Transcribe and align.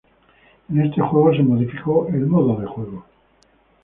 En 0.71 0.81
este 0.83 0.99
juego 0.99 1.31
se 1.31 1.43
modificó 1.43 2.07
el 2.07 2.25
modo 2.25 2.59
de 2.59 2.65
juego. 2.65 3.05